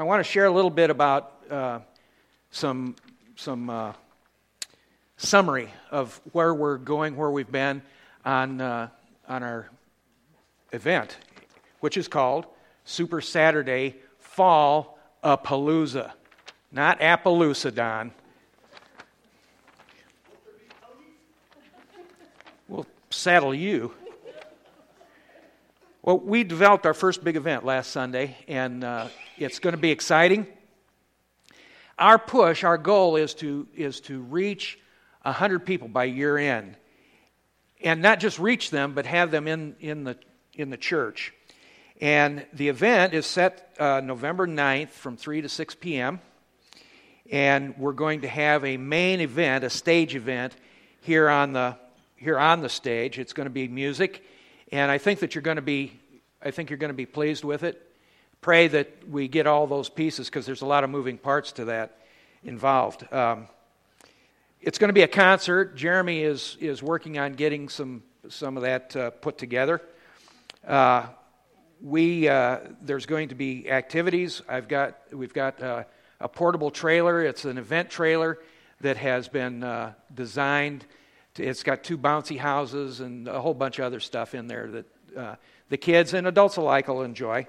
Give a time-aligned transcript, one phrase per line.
[0.00, 1.80] I want to share a little bit about uh,
[2.52, 2.94] some,
[3.34, 3.94] some uh,
[5.16, 7.82] summary of where we're going, where we've been
[8.24, 8.90] on, uh,
[9.28, 9.68] on our
[10.70, 11.16] event,
[11.80, 12.46] which is called
[12.84, 16.12] Super Saturday Fall Appaloosa.
[16.70, 18.12] Not Appaloosa, Don.
[22.68, 23.94] We'll saddle you.
[26.08, 29.90] Well, we developed our first big event last Sunday, and uh, it's going to be
[29.90, 30.46] exciting.
[31.98, 34.78] Our push, our goal is to, is to reach
[35.20, 36.76] 100 people by year end.
[37.84, 40.16] And not just reach them, but have them in, in, the,
[40.54, 41.34] in the church.
[42.00, 46.22] And the event is set uh, November 9th from 3 to 6 p.m.
[47.30, 50.56] And we're going to have a main event, a stage event,
[51.02, 51.76] here on the,
[52.16, 53.18] here on the stage.
[53.18, 54.22] It's going to be music
[54.70, 55.98] and I think that you're going to be,
[56.42, 57.84] I think you're going to be pleased with it.
[58.40, 61.66] Pray that we get all those pieces because there's a lot of moving parts to
[61.66, 61.98] that
[62.44, 63.12] involved.
[63.12, 63.48] Um,
[64.60, 65.76] it's going to be a concert.
[65.76, 69.80] Jeremy is is working on getting some some of that uh, put together.
[70.66, 71.06] Uh,
[71.80, 74.42] we uh, there's going to be activities.
[74.48, 75.84] I've got we've got uh,
[76.20, 77.24] a portable trailer.
[77.24, 78.38] It's an event trailer
[78.80, 80.84] that has been uh, designed
[81.38, 84.86] it's got two bouncy houses and a whole bunch of other stuff in there that
[85.16, 85.34] uh,
[85.68, 87.46] the kids and adults alike will enjoy.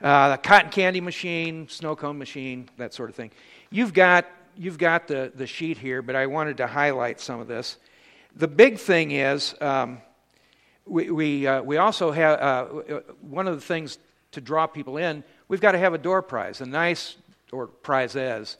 [0.00, 3.30] Uh, cotton candy machine, snow cone machine, that sort of thing.
[3.70, 7.48] You've got, you've got the, the sheet here, but I wanted to highlight some of
[7.48, 7.76] this.
[8.34, 10.00] The big thing is um,
[10.86, 13.98] we, we, uh, we also have uh, one of the things
[14.32, 17.16] to draw people in, we've got to have a door prize, a nice
[17.52, 18.56] or prizes.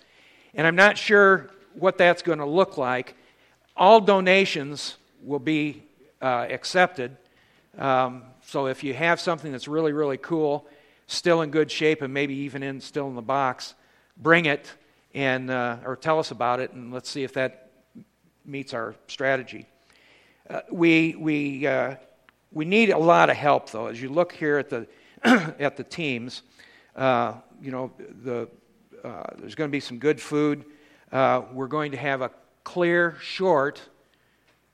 [0.54, 3.16] And I'm not sure what that's going to look like
[3.76, 5.82] all donations will be
[6.20, 7.16] uh, accepted.
[7.78, 10.66] Um, so if you have something that's really, really cool,
[11.06, 13.74] still in good shape, and maybe even in still in the box,
[14.16, 14.70] bring it
[15.14, 17.70] and uh, or tell us about it, and let's see if that
[18.44, 19.66] meets our strategy.
[20.48, 21.96] Uh, we we uh,
[22.50, 23.86] we need a lot of help though.
[23.86, 24.86] As you look here at the
[25.58, 26.42] at the teams,
[26.96, 28.48] uh, you know the
[29.04, 30.64] uh, there's going to be some good food.
[31.12, 32.30] we're going to have a
[32.64, 33.80] clear, short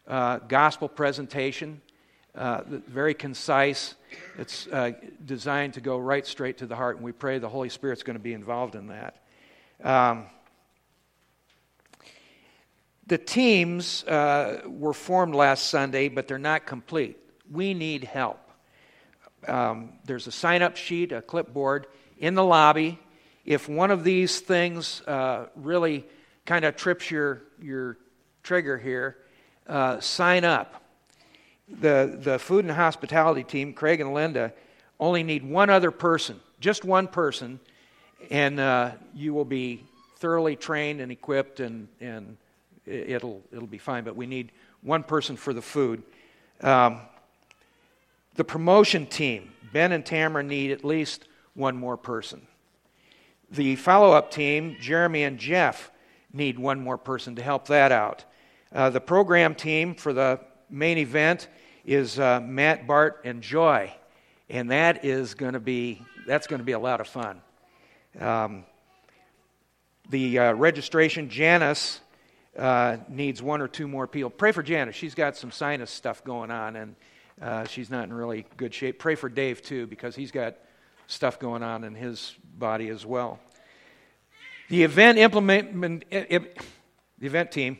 [0.07, 1.81] uh, gospel presentation,
[2.35, 3.95] uh, very concise.
[4.39, 4.93] It's uh,
[5.25, 8.17] designed to go right straight to the heart, and we pray the Holy Spirit's going
[8.17, 9.17] to be involved in that.
[9.83, 10.27] Um,
[13.07, 17.17] the teams uh, were formed last Sunday, but they're not complete.
[17.51, 18.39] We need help.
[19.47, 21.87] Um, there's a sign up sheet, a clipboard
[22.19, 22.99] in the lobby.
[23.45, 26.05] If one of these things uh, really
[26.49, 27.99] kind of trips your, your
[28.43, 29.19] trigger here,
[29.67, 30.83] uh, sign up.
[31.69, 34.55] The, the food and hospitality team, Craig and Linda,
[34.99, 37.61] only need one other person, just one person,
[38.31, 39.85] and uh, you will be
[40.17, 42.39] thoroughly trained and equipped, and, and
[42.87, 44.03] it'll, it'll be fine.
[44.03, 46.03] But we need one person for the food.
[46.63, 47.03] Um,
[48.37, 52.41] the promotion team, Ben and Tamara need at least one more person.
[53.51, 55.91] The follow up team, Jeremy and Jeff,
[56.33, 58.25] need one more person to help that out.
[58.73, 61.49] Uh, the program team for the main event
[61.85, 63.93] is uh, Matt, Bart, and Joy,
[64.51, 67.41] and that is going to be that's going to be a lot of fun.
[68.21, 68.65] Um,
[70.11, 72.01] the uh, registration, Janice
[72.59, 74.29] uh, needs one or two more people.
[74.29, 76.97] Pray for Janice; she's got some sinus stuff going on, and
[77.41, 78.99] uh, she's not in really good shape.
[78.99, 80.57] Pray for Dave too, because he's got
[81.07, 83.39] stuff going on in his body as well.
[84.69, 86.47] The event implement, the
[87.23, 87.79] event team,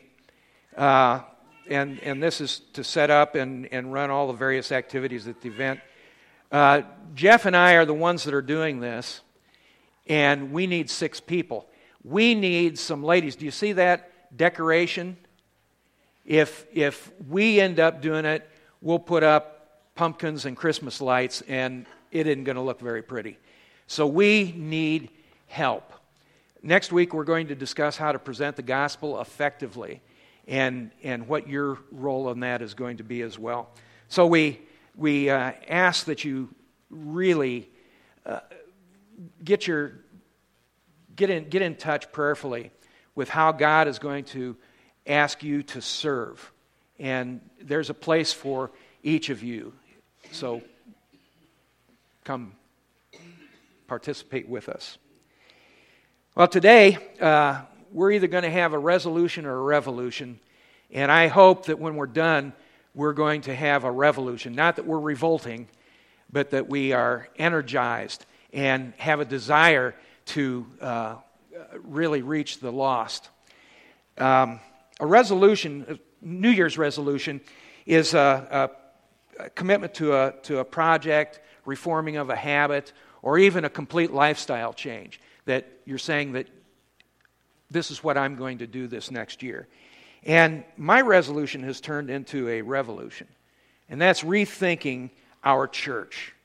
[0.75, 1.21] uh,
[1.69, 5.39] and, and this is to set up and, and run all the various activities at
[5.41, 5.81] the event.
[6.51, 6.81] Uh,
[7.13, 9.21] Jeff and I are the ones that are doing this,
[10.07, 11.67] and we need six people.
[12.03, 13.35] We need some ladies.
[13.35, 15.17] Do you see that decoration?
[16.25, 18.49] If, if we end up doing it,
[18.81, 23.37] we'll put up pumpkins and Christmas lights, and it isn't going to look very pretty.
[23.85, 25.11] So we need
[25.45, 25.93] help.
[26.61, 30.01] Next week, we're going to discuss how to present the gospel effectively
[30.47, 33.69] and, and what your role in that is going to be as well.
[34.09, 34.59] So we,
[34.95, 36.49] we uh, ask that you
[36.89, 37.69] really
[38.25, 38.41] uh,
[39.43, 39.93] get, your,
[41.15, 42.71] get, in, get in touch prayerfully
[43.15, 44.57] with how God is going to
[45.07, 46.51] ask you to serve.
[46.99, 48.71] And there's a place for
[49.01, 49.71] each of you.
[50.31, 50.61] So
[52.25, 52.53] come
[53.87, 54.97] participate with us.
[56.35, 60.39] Well, today, uh, we're either going to have a resolution or a revolution.
[60.91, 62.53] And I hope that when we're done,
[62.93, 64.53] we're going to have a revolution.
[64.53, 65.67] Not that we're revolting,
[66.31, 69.95] but that we are energized and have a desire
[70.27, 71.15] to uh,
[71.81, 73.27] really reach the lost.
[74.19, 74.59] Um,
[74.99, 77.41] a resolution, a New Year's resolution,
[77.87, 78.69] is a,
[79.39, 82.93] a, a commitment to a, to a project, reforming of a habit,
[83.23, 85.19] or even a complete lifestyle change.
[85.49, 86.45] That you're saying that
[87.71, 89.67] this is what I'm going to do this next year.
[90.23, 93.25] And my resolution has turned into a revolution,
[93.89, 95.09] and that's rethinking
[95.43, 96.35] our church.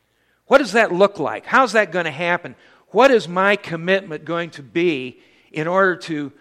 [0.47, 1.45] What does that look like?
[1.45, 2.57] How's that going to happen?
[2.89, 5.21] What is my commitment going to be
[5.53, 6.33] in order to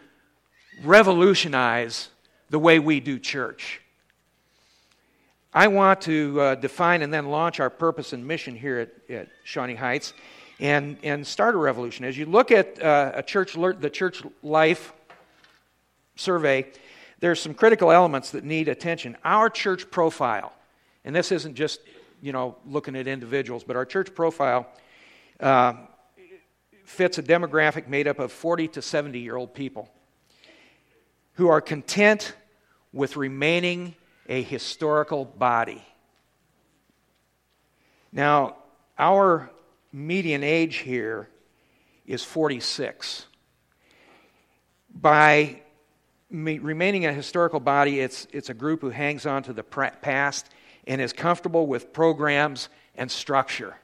[0.86, 2.08] revolutionize
[2.50, 3.82] the way we do church?
[5.54, 9.28] I want to uh, define and then launch our purpose and mission here at, at
[9.44, 10.14] Shawnee Heights
[10.60, 12.06] and, and start a revolution.
[12.06, 14.94] As you look at uh, a church, the church life
[16.16, 16.66] survey,
[17.20, 19.18] there's some critical elements that need attention.
[19.24, 20.54] Our church profile,
[21.06, 21.80] and this isn't just
[22.22, 24.68] you know looking at individuals, but our church profile
[25.40, 25.74] uh,
[26.84, 29.90] fits a demographic made up of 40 to 70 year old people
[31.36, 32.34] who are content
[32.92, 33.96] with remaining
[34.30, 35.84] a historical body.
[38.12, 38.58] Now,
[38.98, 39.50] our
[39.94, 41.30] median age here
[42.06, 43.28] is 46.
[44.90, 45.62] By
[46.32, 50.50] remaining a historical body, it's, it's a group who hangs on to the past
[50.88, 53.76] and is comfortable with programs and structure.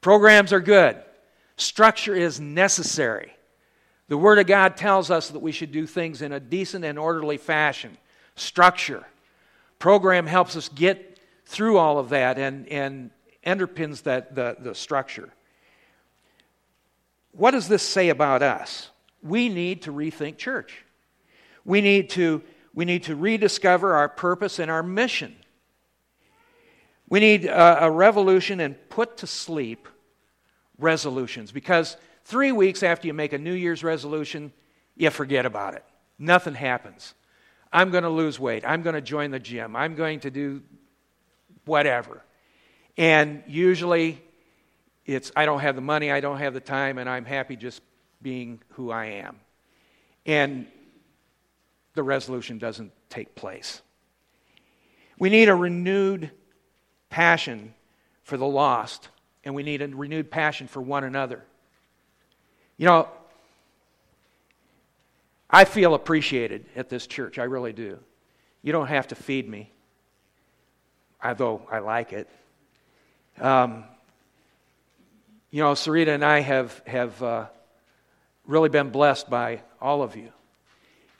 [0.00, 0.96] Programs are good,
[1.56, 3.32] structure is necessary.
[4.08, 6.98] The Word of God tells us that we should do things in a decent and
[6.98, 7.96] orderly fashion.
[8.34, 9.06] Structure.
[9.78, 13.10] Program helps us get through all of that and, and
[13.44, 15.30] underpins that, the, the structure.
[17.32, 18.90] What does this say about us?
[19.22, 20.84] We need to rethink church.
[21.64, 22.42] We need to,
[22.74, 25.36] we need to rediscover our purpose and our mission.
[27.08, 29.88] We need a, a revolution and put to sleep
[30.78, 34.52] resolutions because three weeks after you make a New Year's resolution,
[34.96, 35.84] you forget about it.
[36.18, 37.14] Nothing happens.
[37.72, 38.64] I'm going to lose weight.
[38.66, 39.76] I'm going to join the gym.
[39.76, 40.62] I'm going to do
[41.64, 42.22] whatever.
[42.96, 44.22] And usually
[45.06, 47.82] it's, I don't have the money, I don't have the time, and I'm happy just
[48.22, 49.36] being who I am.
[50.26, 50.66] And
[51.94, 53.82] the resolution doesn't take place.
[55.18, 56.30] We need a renewed
[57.08, 57.74] passion
[58.22, 59.08] for the lost,
[59.44, 61.44] and we need a renewed passion for one another.
[62.76, 63.08] You know,
[65.50, 67.38] I feel appreciated at this church.
[67.38, 67.98] I really do.
[68.62, 69.72] You don't have to feed me,
[71.22, 72.28] although I like it.
[73.40, 73.84] Um,
[75.50, 77.46] you know, Sarita and I have, have uh,
[78.46, 80.28] really been blessed by all of you.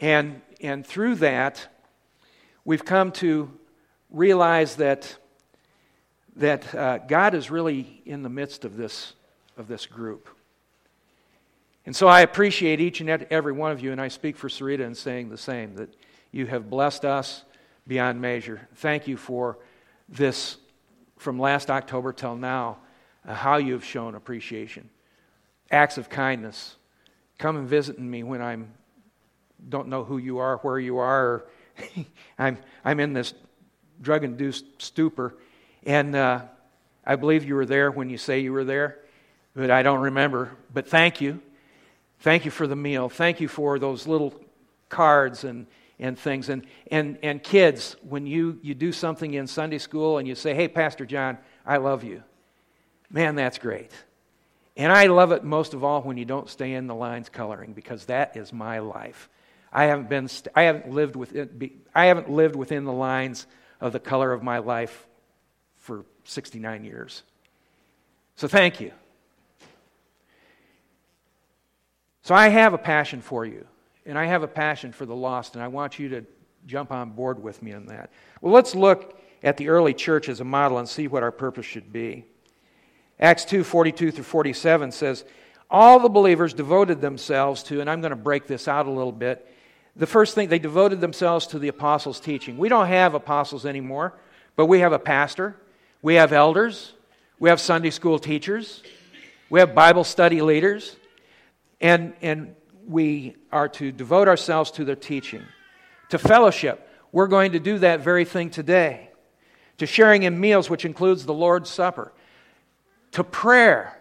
[0.00, 1.66] And, and through that,
[2.64, 3.50] we've come to
[4.10, 5.16] realize that,
[6.36, 9.14] that uh, God is really in the midst of this,
[9.56, 10.28] of this group.
[11.86, 14.80] And so I appreciate each and every one of you, and I speak for Sarita
[14.80, 15.88] in saying the same that
[16.32, 17.44] you have blessed us
[17.88, 18.68] beyond measure.
[18.76, 19.56] Thank you for
[20.06, 20.58] this
[21.20, 22.78] from last October till now,
[23.28, 24.88] uh, how you have shown appreciation.
[25.70, 26.76] Acts of kindness.
[27.38, 28.56] Come and visit me when I
[29.68, 31.44] don't know who you are, where you are.
[32.38, 33.34] I'm, I'm in this
[34.00, 35.36] drug induced stupor.
[35.84, 36.40] And uh,
[37.04, 38.98] I believe you were there when you say you were there,
[39.54, 40.56] but I don't remember.
[40.72, 41.42] But thank you.
[42.20, 43.10] Thank you for the meal.
[43.10, 44.34] Thank you for those little
[44.88, 45.66] cards and,
[46.00, 46.48] and things.
[46.48, 50.54] And, and, and kids, when you, you do something in Sunday school and you say,
[50.54, 52.22] Hey, Pastor John, I love you.
[53.10, 53.92] Man, that's great.
[54.76, 57.74] And I love it most of all when you don't stay in the lines coloring
[57.74, 59.28] because that is my life.
[59.72, 63.46] I haven't, been, I haven't, lived, within, uh, I haven't lived within the lines
[63.80, 65.06] of the color of my life
[65.76, 67.22] for 69 years.
[68.36, 68.92] So thank you.
[72.22, 73.66] So I have a passion for you,
[74.10, 76.24] and I have a passion for the lost, and I want you to
[76.66, 78.10] jump on board with me on that.
[78.40, 81.64] Well, let's look at the early church as a model and see what our purpose
[81.64, 82.24] should be.
[83.20, 85.24] Acts 2 42 through 47 says,
[85.70, 89.12] All the believers devoted themselves to, and I'm going to break this out a little
[89.12, 89.46] bit.
[89.94, 92.58] The first thing, they devoted themselves to the apostles' teaching.
[92.58, 94.14] We don't have apostles anymore,
[94.56, 95.54] but we have a pastor,
[96.02, 96.94] we have elders,
[97.38, 98.82] we have Sunday school teachers,
[99.50, 100.96] we have Bible study leaders,
[101.80, 102.56] and, and
[102.90, 105.44] we are to devote ourselves to their teaching,
[106.08, 106.88] to fellowship.
[107.12, 109.10] We're going to do that very thing today,
[109.78, 112.12] to sharing in meals, which includes the Lord's Supper,
[113.12, 113.96] to prayer.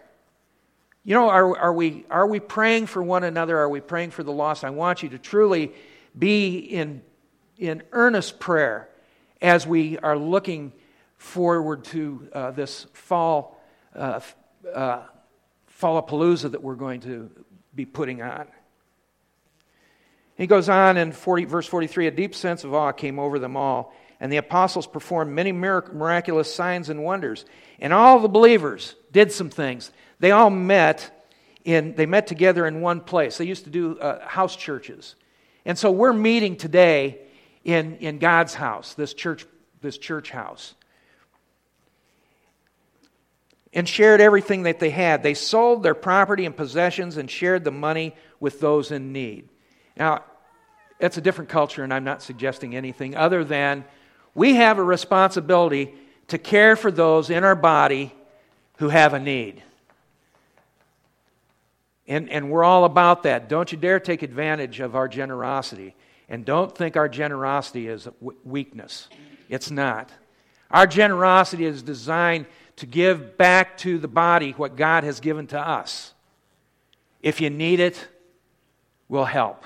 [1.04, 3.56] You know, are, are, we, are we praying for one another?
[3.58, 4.64] Are we praying for the lost?
[4.64, 5.72] I want you to truly
[6.18, 7.02] be in,
[7.58, 8.88] in earnest prayer
[9.40, 10.72] as we are looking
[11.16, 13.60] forward to uh, this fall
[13.94, 14.20] uh,
[14.74, 15.02] uh,
[15.80, 17.30] Fallapalooza that we're going to
[17.74, 18.46] be putting on.
[20.40, 23.58] He goes on in 40, verse 43 a deep sense of awe came over them
[23.58, 27.44] all, and the apostles performed many miraculous signs and wonders.
[27.78, 29.92] And all the believers did some things.
[30.18, 31.28] They all met
[31.66, 33.36] in, they met together in one place.
[33.36, 35.14] They used to do uh, house churches.
[35.66, 37.18] And so we're meeting today
[37.62, 39.44] in, in God's house, this church,
[39.82, 40.74] this church house.
[43.74, 45.22] And shared everything that they had.
[45.22, 49.50] They sold their property and possessions and shared the money with those in need.
[49.98, 50.24] Now,
[51.00, 53.84] it's a different culture, and I'm not suggesting anything other than
[54.34, 55.94] we have a responsibility
[56.28, 58.14] to care for those in our body
[58.78, 59.62] who have a need.
[62.06, 63.48] And, and we're all about that.
[63.48, 65.94] Don't you dare take advantage of our generosity.
[66.28, 68.08] And don't think our generosity is
[68.44, 69.08] weakness.
[69.48, 70.10] It's not.
[70.70, 75.60] Our generosity is designed to give back to the body what God has given to
[75.60, 76.14] us.
[77.20, 78.08] If you need it,
[79.08, 79.64] we'll help.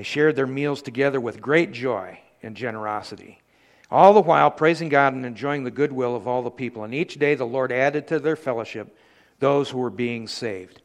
[0.00, 3.42] They shared their meals together with great joy and generosity
[3.90, 6.84] all the while praising God and enjoying the goodwill of all the people.
[6.84, 8.96] And each day the Lord added to their fellowship
[9.40, 10.80] those who were being saved.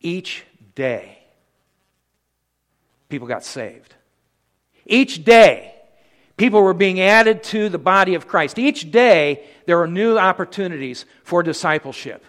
[0.00, 1.18] Each day,
[3.10, 3.94] people got saved.
[4.86, 5.74] Each day,
[6.38, 8.58] people were being added to the body of Christ.
[8.58, 12.24] Each day, there were new opportunities for discipleship.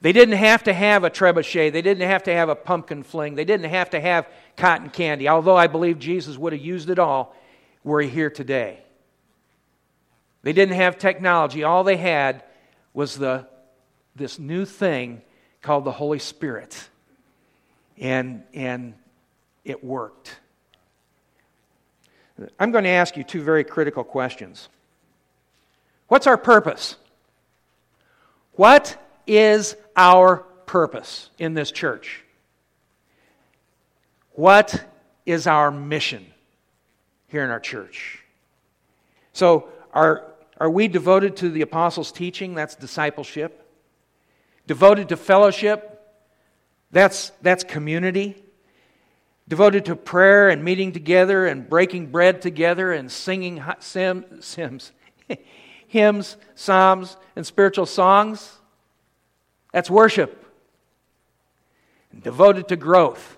[0.00, 1.72] They didn't have to have a trebuchet.
[1.72, 3.34] They didn't have to have a pumpkin fling.
[3.34, 6.98] They didn't have to have cotton candy, although I believe Jesus would have used it
[6.98, 7.34] all
[7.82, 8.80] were he here today.
[10.42, 11.64] They didn't have technology.
[11.64, 12.44] All they had
[12.92, 13.46] was the,
[14.14, 15.22] this new thing
[15.62, 16.88] called the Holy Spirit.
[17.98, 18.94] And, and
[19.64, 20.36] it worked.
[22.58, 24.68] I'm going to ask you two very critical questions.
[26.08, 26.96] What's our purpose?
[28.52, 32.22] What is our purpose in this church?
[34.32, 34.84] What
[35.24, 36.26] is our mission
[37.28, 38.22] here in our church?
[39.32, 40.24] So, are,
[40.58, 42.54] are we devoted to the apostles' teaching?
[42.54, 43.66] That's discipleship.
[44.66, 45.92] Devoted to fellowship?
[46.90, 48.42] That's, that's community.
[49.48, 54.92] Devoted to prayer and meeting together and breaking bread together and singing sims,
[55.86, 58.55] hymns, psalms, and spiritual songs?
[59.76, 60.42] That's worship.
[62.10, 63.36] And devoted to growth.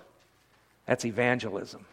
[0.85, 1.85] That's evangelism.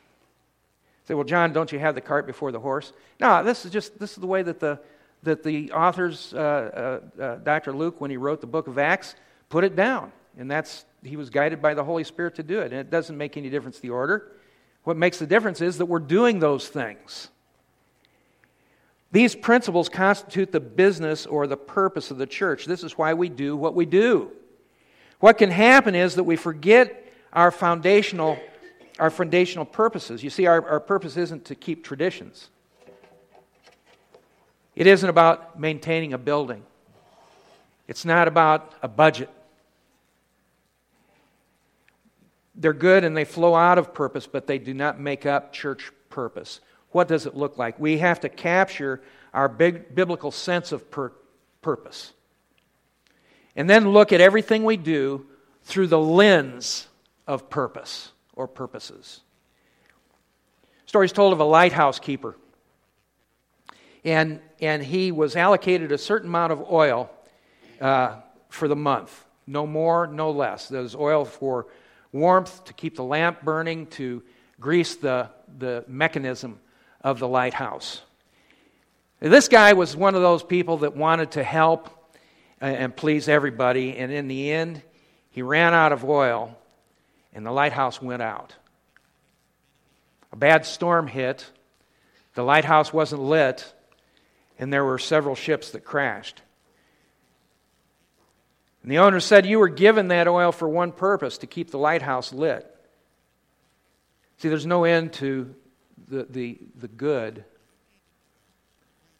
[1.08, 2.92] Say, well, John, don't you have the cart before the horse?
[3.18, 4.78] No, this is just this is the way that the
[5.24, 7.72] that the authors, uh, uh, uh, Dr.
[7.72, 9.16] Luke, when he wrote the book of Acts,
[9.48, 12.66] put it down, and that's he was guided by the Holy Spirit to do it.
[12.66, 14.30] And it doesn't make any difference the order.
[14.84, 17.30] What makes the difference is that we're doing those things.
[19.16, 22.66] These principles constitute the business or the purpose of the church.
[22.66, 24.30] This is why we do what we do.
[25.20, 28.38] What can happen is that we forget our foundational,
[28.98, 30.22] our foundational purposes.
[30.22, 32.50] You see, our, our purpose isn't to keep traditions,
[34.74, 36.62] it isn't about maintaining a building,
[37.88, 39.30] it's not about a budget.
[42.54, 45.90] They're good and they flow out of purpose, but they do not make up church
[46.10, 46.60] purpose.
[46.96, 47.78] What does it look like?
[47.78, 49.02] We have to capture
[49.34, 51.12] our big biblical sense of pur-
[51.60, 52.14] purpose.
[53.54, 55.26] And then look at everything we do
[55.64, 56.88] through the lens
[57.26, 59.20] of purpose or purposes.
[60.86, 62.34] Stories told of a lighthouse keeper.
[64.02, 67.10] And, and he was allocated a certain amount of oil
[67.78, 69.26] uh, for the month.
[69.46, 70.70] No more, no less.
[70.70, 71.66] There's oil for
[72.10, 74.22] warmth, to keep the lamp burning, to
[74.58, 76.58] grease the, the mechanism
[77.02, 78.02] of the lighthouse.
[79.20, 81.92] This guy was one of those people that wanted to help
[82.60, 84.82] and please everybody, and in the end,
[85.30, 86.56] he ran out of oil
[87.34, 88.54] and the lighthouse went out.
[90.32, 91.50] A bad storm hit,
[92.34, 93.72] the lighthouse wasn't lit,
[94.58, 96.40] and there were several ships that crashed.
[98.82, 101.78] And the owner said, You were given that oil for one purpose to keep the
[101.78, 102.66] lighthouse lit.
[104.38, 105.54] See, there's no end to
[106.08, 107.44] the, the, the good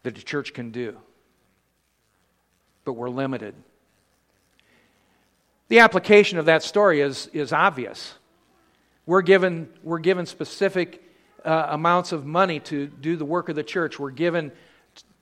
[0.03, 0.97] that the church can do,
[2.85, 3.55] but we're limited.
[5.69, 8.15] The application of that story is, is obvious.
[9.05, 11.03] We're given, we're given specific
[11.45, 13.99] uh, amounts of money to do the work of the church.
[13.99, 14.53] We're given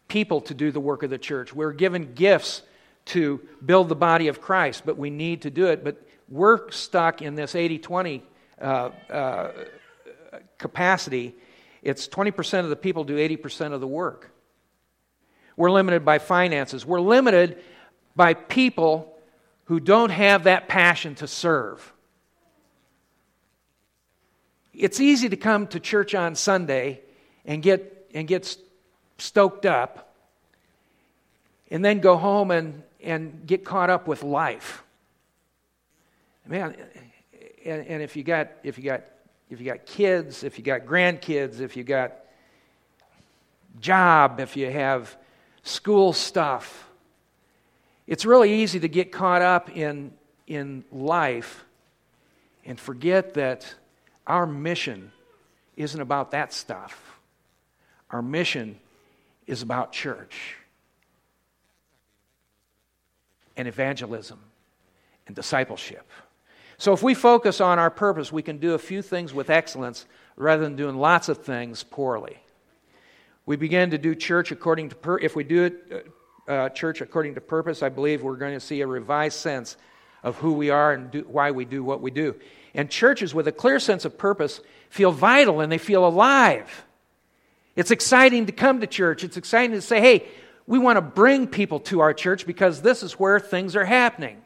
[0.08, 1.54] people to do the work of the church.
[1.54, 2.62] We're given gifts
[3.06, 5.84] to build the body of Christ, but we need to do it.
[5.84, 8.22] But we're stuck in this 80 20
[8.60, 9.50] uh, uh,
[10.58, 11.34] capacity
[11.84, 14.30] it's 20% of the people do 80% of the work.
[15.56, 16.84] We're limited by finances.
[16.84, 17.62] We're limited
[18.16, 19.16] by people
[19.64, 21.92] who don't have that passion to serve.
[24.72, 27.00] It's easy to come to church on Sunday
[27.44, 28.56] and get, and get
[29.18, 30.14] stoked up
[31.70, 34.82] and then go home and, and get caught up with life.
[36.46, 36.76] Man,
[37.64, 39.02] and, and if you got if you got
[39.54, 42.12] if you got kids, if you got grandkids, if you got
[43.80, 45.16] job, if you have
[45.62, 46.88] school stuff,
[48.06, 50.12] it's really easy to get caught up in
[50.46, 51.64] in life
[52.64, 53.74] and forget that
[54.26, 55.12] our mission
[55.76, 57.18] isn't about that stuff.
[58.10, 58.78] Our mission
[59.46, 60.56] is about church
[63.56, 64.40] and evangelism
[65.26, 66.10] and discipleship.
[66.84, 70.04] So, if we focus on our purpose, we can do a few things with excellence
[70.36, 72.36] rather than doing lots of things poorly.
[73.46, 76.12] We begin to do church according to, pur- if we do it,
[76.46, 79.78] uh, uh, church according to purpose, I believe we're going to see a revised sense
[80.22, 82.34] of who we are and do, why we do what we do.
[82.74, 84.60] And churches with a clear sense of purpose
[84.90, 86.84] feel vital and they feel alive.
[87.76, 89.24] It's exciting to come to church.
[89.24, 90.28] It's exciting to say, hey,
[90.66, 94.43] we want to bring people to our church because this is where things are happening.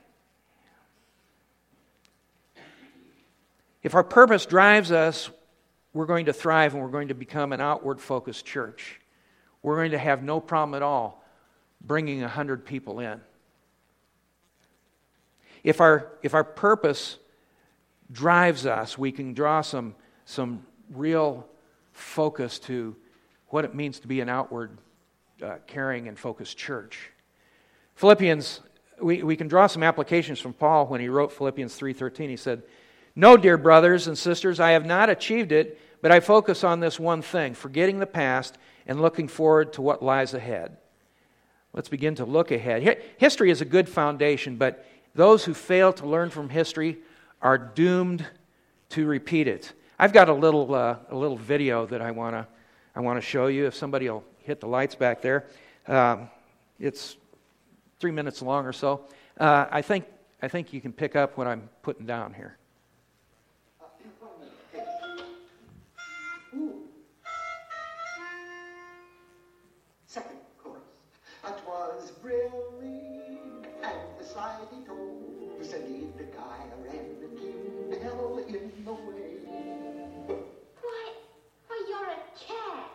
[3.82, 5.30] If our purpose drives us,
[5.92, 9.00] we're going to thrive and we're going to become an outward focused church.
[9.62, 11.25] We're going to have no problem at all
[11.80, 13.20] bringing 100 people in.
[15.62, 17.18] If our, if our purpose
[18.11, 19.94] drives us, we can draw some,
[20.25, 21.47] some real
[21.92, 22.97] focus to
[23.49, 24.78] what it means to be an outward
[25.42, 27.11] uh, caring and focused church.
[27.94, 28.61] Philippians,
[29.00, 32.28] we, we can draw some applications from Paul when he wrote Philippians 3.13.
[32.28, 32.62] He said,
[33.18, 37.00] No, dear brothers and sisters, I have not achieved it, but I focus on this
[37.00, 38.56] one thing, forgetting the past
[38.87, 40.76] and looking forward to what lies ahead.
[41.72, 43.02] Let's begin to look ahead.
[43.16, 46.98] History is a good foundation, but those who fail to learn from history
[47.42, 48.24] are doomed
[48.90, 49.72] to repeat it.
[49.98, 52.46] I've got a little, uh, a little video that I want to
[52.94, 53.66] I wanna show you.
[53.66, 55.46] If somebody will hit the lights back there.
[55.88, 56.31] Um,
[56.78, 57.16] it's
[57.98, 59.07] three minutes long or so.
[59.40, 60.04] Uh, I, think,
[60.40, 62.59] I think you can pick up what I'm putting down here.
[78.88, 78.94] Why,
[81.66, 82.88] why, you're a cat.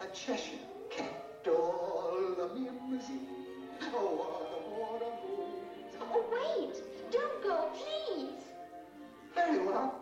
[0.00, 0.58] A Cheshire
[0.90, 2.48] cat, all the
[2.88, 3.22] music.
[3.94, 5.04] Oh, a
[6.02, 6.82] Oh, wait!
[7.12, 8.42] Don't go, please!
[9.36, 9.94] Very well.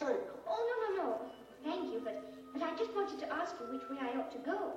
[0.00, 1.20] Third Oh, no, no, no.
[1.62, 2.20] Thank you, but,
[2.52, 4.72] but I just wanted to ask you which way I ought to go.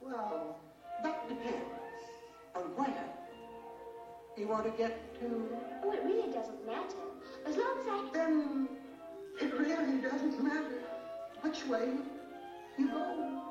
[0.00, 0.56] Well,
[1.02, 1.66] that depends
[2.54, 3.08] on where
[4.36, 5.48] you want to get to.
[5.82, 7.11] Oh, it really doesn't matter.
[7.46, 8.08] As long as I...
[8.12, 8.68] Then
[9.40, 10.82] it really doesn't matter
[11.42, 11.88] which way
[12.78, 13.42] you go.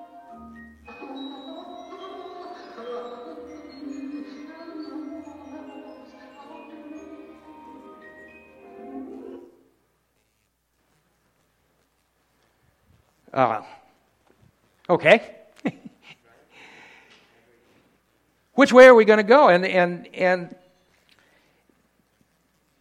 [13.33, 13.61] Uh,
[14.89, 15.35] okay.
[18.55, 19.47] Which way are we going to go?
[19.47, 20.53] And, and, and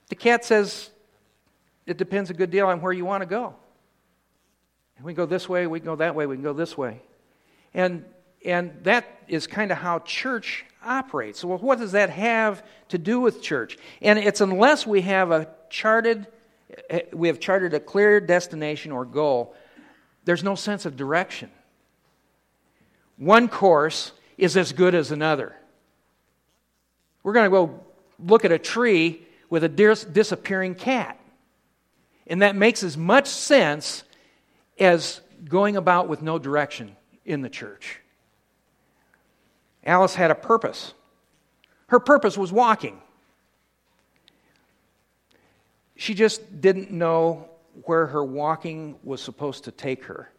[0.09, 0.91] the cat says
[1.91, 3.55] it depends a good deal on where you want to go.
[5.03, 7.01] We can go this way, we can go that way, we can go this way.
[7.75, 8.05] And,
[8.45, 11.43] and that is kind of how church operates.
[11.43, 13.77] Well, what does that have to do with church?
[14.01, 16.27] And it's unless we have a charted,
[17.13, 19.55] we have charted a clear destination or goal,
[20.25, 21.51] there's no sense of direction.
[23.17, 25.57] One course is as good as another.
[27.23, 27.81] We're going to go
[28.19, 31.20] look at a tree with a dis- disappearing cat.
[32.31, 34.05] And that makes as much sense
[34.79, 37.99] as going about with no direction in the church.
[39.85, 40.95] Alice had a purpose.
[41.89, 43.03] Her purpose was walking.
[45.97, 47.49] She just didn't know
[47.85, 50.31] where her walking was supposed to take her.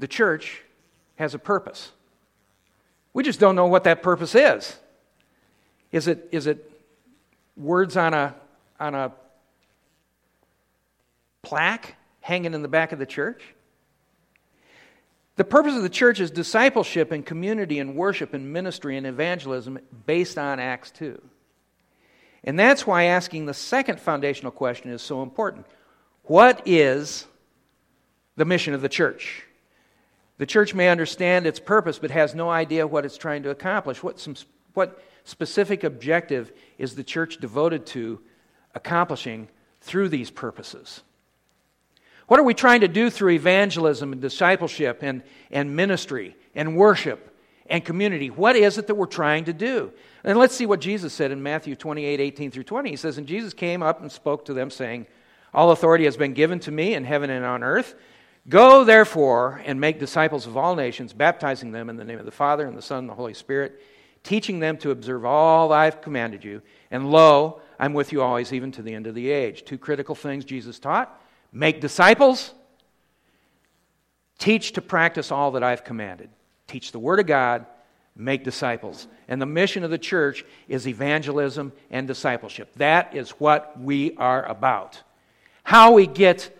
[0.00, 0.60] The church
[1.16, 1.92] has a purpose.
[3.14, 4.76] We just don't know what that purpose is.
[5.92, 6.68] Is it, is it
[7.56, 8.34] words on a,
[8.80, 9.12] on a
[11.42, 13.42] plaque hanging in the back of the church?
[15.36, 19.78] The purpose of the church is discipleship and community and worship and ministry and evangelism
[20.06, 21.20] based on Acts 2.
[22.44, 25.66] And that's why asking the second foundational question is so important.
[26.24, 27.26] What is
[28.36, 29.44] the mission of the church.
[30.38, 34.02] The church may understand its purpose, but has no idea what it's trying to accomplish.
[34.02, 34.34] What, some,
[34.74, 38.20] what specific objective is the church devoted to
[38.74, 39.48] accomplishing
[39.80, 41.02] through these purposes?
[42.32, 47.36] What are we trying to do through evangelism and discipleship and, and ministry and worship
[47.66, 48.30] and community?
[48.30, 49.92] What is it that we're trying to do?
[50.24, 52.88] And let's see what Jesus said in Matthew 28 18 through 20.
[52.88, 55.08] He says, And Jesus came up and spoke to them, saying,
[55.52, 57.96] All authority has been given to me in heaven and on earth.
[58.48, 62.30] Go, therefore, and make disciples of all nations, baptizing them in the name of the
[62.30, 63.78] Father, and the Son, and the Holy Spirit,
[64.22, 66.62] teaching them to observe all I have commanded you.
[66.90, 69.66] And lo, I'm with you always, even to the end of the age.
[69.66, 71.18] Two critical things Jesus taught
[71.52, 72.52] make disciples,
[74.38, 76.30] teach to practice all that I've commanded.
[76.66, 77.66] Teach the Word of God,
[78.16, 79.06] make disciples.
[79.28, 82.72] And the mission of the church is evangelism and discipleship.
[82.76, 85.02] That is what we are about.
[85.62, 86.58] How we get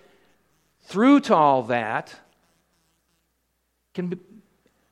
[0.83, 2.15] through to all that
[3.95, 4.19] can be,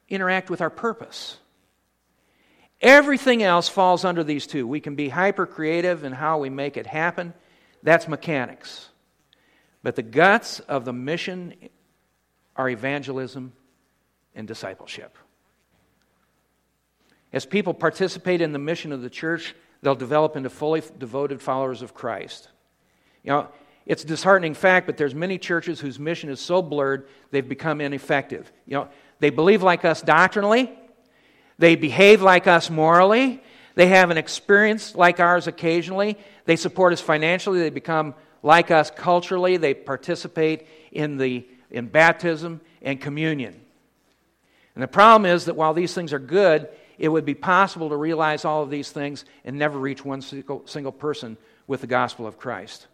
[0.09, 1.39] interact with our purpose.
[2.81, 4.67] Everything else falls under these two.
[4.67, 7.35] We can be hyper creative in how we make it happen.
[7.83, 8.90] That's mechanics.
[9.83, 11.55] But the guts of the mission
[12.57, 13.53] are evangelism
[14.35, 15.17] and discipleship.
[17.33, 21.83] As people participate in the mission of the church, they'll develop into fully devoted followers
[21.83, 22.49] of Christ.
[23.23, 23.49] You know,
[23.87, 27.81] it's a disheartening fact, but there's many churches whose mission is so blurred they've become
[27.81, 28.53] ineffective.
[28.67, 28.89] You know,
[29.21, 30.73] they believe like us doctrinally,
[31.59, 33.43] they behave like us morally,
[33.75, 38.91] they have an experience like ours occasionally, they support us financially, they become like us
[38.91, 43.61] culturally, they participate in the in baptism and communion.
[44.75, 47.97] And the problem is that while these things are good, it would be possible to
[47.97, 52.27] realize all of these things and never reach one single, single person with the gospel
[52.27, 52.87] of Christ.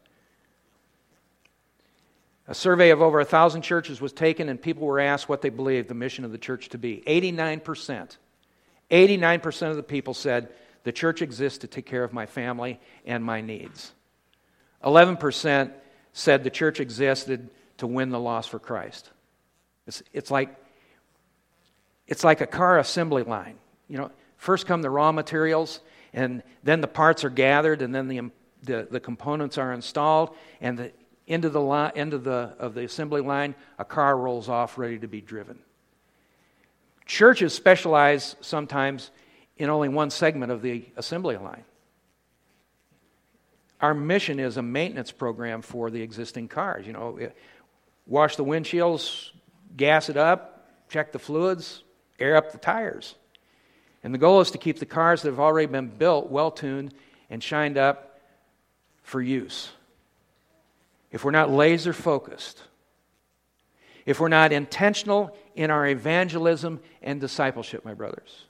[2.48, 5.48] A survey of over a thousand churches was taken, and people were asked what they
[5.48, 7.02] believed the mission of the church to be.
[7.06, 8.16] 89%,
[8.90, 10.50] 89% of the people said,
[10.84, 13.92] The church exists to take care of my family and my needs.
[14.84, 15.72] 11%
[16.12, 19.10] said the church existed to win the loss for Christ.
[19.86, 20.54] It's, it's, like,
[22.06, 23.56] it's like a car assembly line.
[23.88, 25.80] You know, first come the raw materials,
[26.12, 30.34] and then the parts are gathered, and then the, um, the, the components are installed,
[30.60, 30.92] and the
[31.28, 34.98] end of the, end of, the, of the assembly line, a car rolls off ready
[34.98, 35.58] to be driven.
[37.04, 39.10] Churches specialize sometimes
[39.56, 41.64] in only one segment of the assembly line.
[43.80, 46.86] Our mission is a maintenance program for the existing cars.
[46.86, 47.18] You know,
[48.06, 49.30] wash the windshields,
[49.76, 51.82] gas it up, check the fluids,
[52.18, 53.16] air up the tires.
[54.02, 56.94] And the goal is to keep the cars that have already been built well tuned
[57.28, 58.20] and shined up
[59.02, 59.70] for use.
[61.10, 62.62] If we're not laser focused,
[64.04, 68.44] if we're not intentional in our evangelism and discipleship, my brothers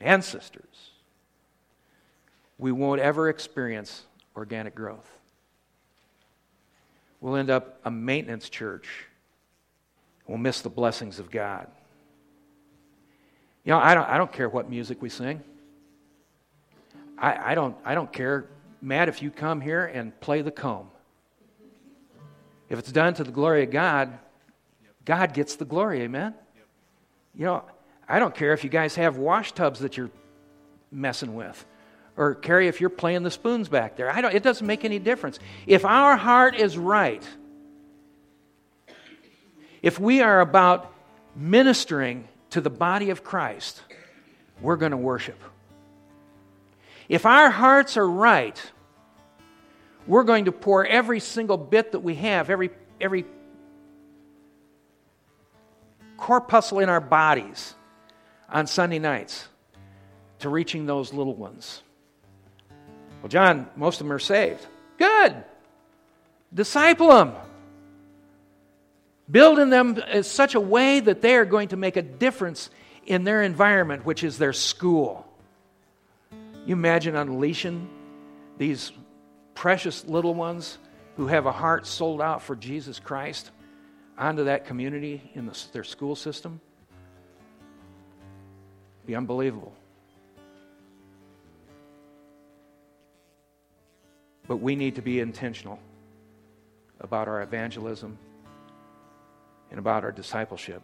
[0.00, 0.90] and sisters,
[2.58, 4.04] we won't ever experience
[4.36, 5.08] organic growth.
[7.20, 8.88] We'll end up a maintenance church.
[10.26, 11.66] We'll miss the blessings of God.
[13.64, 15.42] You know, I don't, I don't care what music we sing.
[17.18, 18.46] I, I, don't, I don't care,
[18.80, 20.88] Matt, if you come here and play the comb.
[22.70, 24.18] If it's done to the glory of God,
[25.04, 26.34] God gets the glory, amen?
[27.34, 27.64] You know,
[28.08, 30.10] I don't care if you guys have wash tubs that you're
[30.90, 31.64] messing with.
[32.20, 34.10] Or Carrie, if you're playing the spoons back there.
[34.10, 35.38] I don't, it doesn't make any difference.
[35.66, 37.26] If our heart is right,
[39.80, 40.92] if we are about
[41.34, 43.80] ministering to the body of Christ,
[44.60, 45.40] we're going to worship.
[47.08, 48.60] If our hearts are right,
[50.06, 52.68] we're going to pour every single bit that we have, every,
[53.00, 53.24] every
[56.18, 57.74] corpuscle in our bodies
[58.46, 59.48] on Sunday nights
[60.40, 61.82] to reaching those little ones.
[63.22, 64.66] Well, John, most of them are saved.
[64.98, 65.36] Good.
[66.52, 67.34] Disciple them.
[69.30, 72.70] Build in them in such a way that they are going to make a difference
[73.06, 75.26] in their environment, which is their school.
[76.66, 77.88] You imagine unleashing
[78.58, 78.92] these
[79.54, 80.78] precious little ones
[81.16, 83.50] who have a heart sold out for Jesus Christ
[84.18, 86.60] onto that community in the, their school system?
[89.06, 89.74] Be unbelievable.
[94.50, 95.78] But we need to be intentional
[96.98, 98.18] about our evangelism
[99.70, 100.82] and about our discipleship.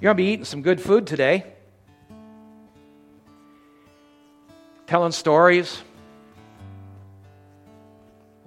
[0.00, 1.46] You're going to be eating some good food today,
[4.88, 5.80] telling stories,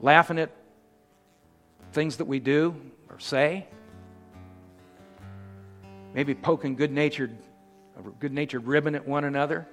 [0.02, 0.52] laughing at
[1.94, 2.76] things that we do
[3.10, 3.66] or say.
[6.14, 7.34] maybe poking good natured,
[8.20, 9.66] good natured ribbon at one another.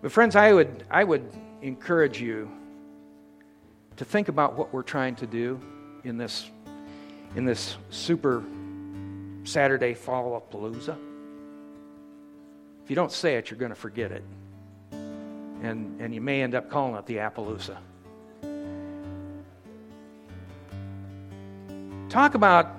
[0.00, 1.30] But, friends, I would, I would
[1.62, 2.50] encourage you
[3.96, 5.60] to think about what we're trying to do
[6.04, 6.50] in this,
[7.34, 8.44] in this super
[9.44, 10.96] Saturday Fallapalooza.
[12.84, 14.22] If you don't say it, you're going to forget it.
[14.92, 17.76] And, and you may end up calling it the Appaloosa.
[22.08, 22.74] Talk about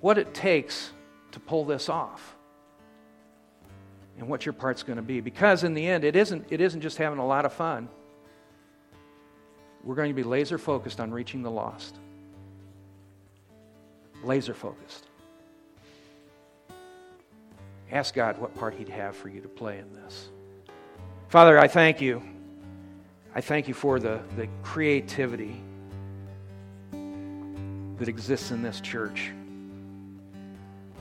[0.00, 0.90] what it takes
[1.32, 2.36] to pull this off
[4.20, 5.20] and what your part's going to be.
[5.20, 7.88] Because in the end, it isn't, it isn't just having a lot of fun.
[9.82, 11.96] We're going to be laser focused on reaching the lost.
[14.22, 15.06] Laser focused.
[17.90, 20.28] Ask God what part He'd have for you to play in this.
[21.28, 22.22] Father, I thank you.
[23.34, 25.62] I thank you for the, the creativity
[26.92, 29.30] that exists in this church.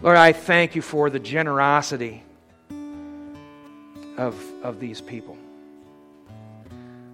[0.01, 2.23] Lord, I thank you for the generosity
[4.19, 5.37] of, of these people.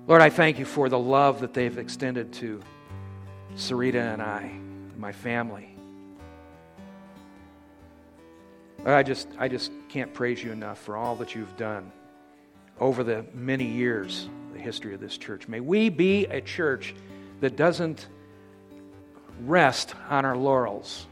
[0.07, 2.61] Lord, I thank you for the love that they've extended to
[3.55, 5.69] Sarita and I, and my family.
[8.83, 11.91] I just, I just can't praise you enough for all that you've done
[12.79, 15.47] over the many years, the history of this church.
[15.47, 16.93] May we be a church
[17.39, 18.07] that doesn't
[19.41, 21.05] rest on our laurels,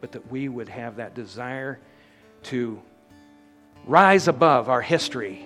[0.00, 1.78] but that we would have that desire
[2.44, 2.80] to
[3.88, 5.42] rise above our history,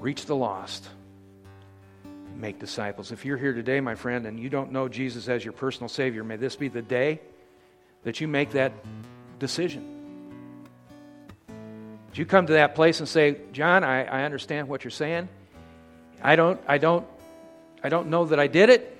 [0.00, 0.86] reach the lost,
[2.34, 3.12] make disciples.
[3.12, 6.24] If you're here today, my friend, and you don't know Jesus as your personal Savior,
[6.24, 7.20] may this be the day
[8.02, 8.72] that you make that
[9.38, 9.94] decision.
[12.10, 15.28] If you come to that place and say, John, I, I understand what you're saying.
[16.20, 17.06] I don't, I don't,
[17.84, 18.96] I don't know that I did it,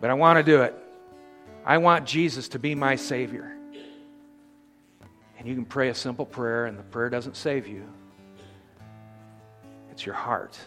[0.00, 0.76] but I want to do it.
[1.64, 3.57] I want Jesus to be my Savior.
[5.38, 7.84] And you can pray a simple prayer, and the prayer doesn't save you,
[9.90, 10.58] it's your heart.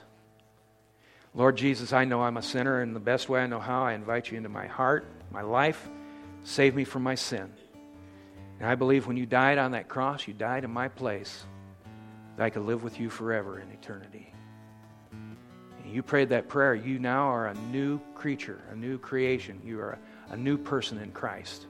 [1.34, 3.94] Lord Jesus, I know I'm a sinner, and the best way I know how, I
[3.94, 5.88] invite you into my heart, my life.
[6.44, 7.52] Save me from my sin.
[8.60, 11.46] And I believe when you died on that cross, you died in my place,
[12.36, 14.34] that I could live with you forever in eternity.
[15.12, 16.76] And you prayed that prayer.
[16.76, 19.62] You now are a new creature, a new creation.
[19.64, 19.98] You are
[20.30, 21.68] a, a new person in Christ.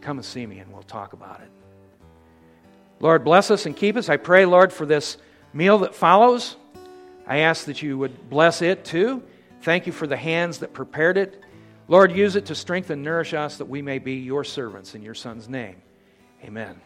[0.00, 1.50] Come and see me, and we'll talk about it.
[3.00, 4.08] Lord, bless us and keep us.
[4.08, 5.16] I pray, Lord, for this
[5.52, 6.56] meal that follows.
[7.26, 9.22] I ask that you would bless it too.
[9.62, 11.42] Thank you for the hands that prepared it.
[11.88, 15.02] Lord, use it to strengthen and nourish us that we may be your servants in
[15.02, 15.76] your Son's name.
[16.44, 16.80] Amen.